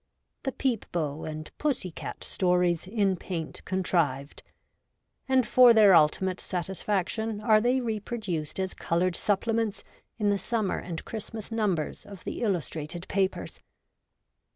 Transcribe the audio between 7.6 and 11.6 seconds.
they reproduced as coloured supplements in the summer and Christmas